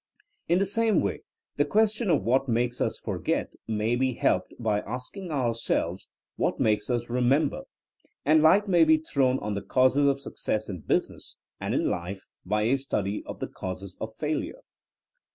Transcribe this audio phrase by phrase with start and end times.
[0.47, 1.21] In the same way
[1.57, 6.89] the question of what makes us forget may be helped by asking ourselves what makes
[6.89, 7.61] us re member,
[8.25, 12.25] and light may be thrown on the causes of success in business and in life
[12.43, 14.61] by a study of the causes of failure.